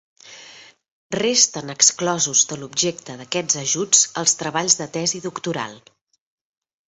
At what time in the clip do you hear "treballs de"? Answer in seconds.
4.41-4.87